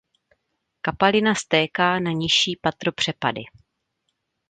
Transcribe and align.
Kapalina 0.81 1.35
stéká 1.37 1.99
na 1.99 2.11
nižší 2.11 2.55
patro 2.55 2.91
přepady. 2.91 3.41